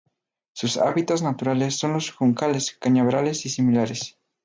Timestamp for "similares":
3.49-4.17